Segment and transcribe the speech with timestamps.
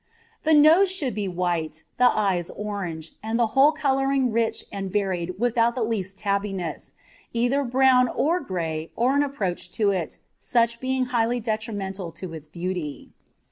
[0.41, 5.37] The nose should be white, the eyes orange, and the whole colouring rich and varied
[5.39, 6.93] without the least Tabbyness,
[7.33, 12.47] either brown or gray or an approach to it, such being highly detrimental to its
[12.47, 13.11] beauty.